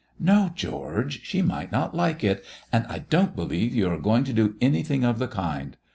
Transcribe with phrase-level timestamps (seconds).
[0.19, 4.33] "No, George; she might not like it, and I don't believe you are going to
[4.33, 5.77] do anything of the kind.